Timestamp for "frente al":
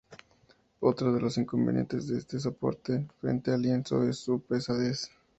3.19-3.61